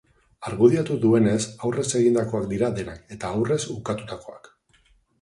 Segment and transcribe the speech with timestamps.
[0.51, 1.35] Argudiatu duenez,
[1.69, 4.55] aurrez egindakoak dira denak, eta aurrez ukatutakoak.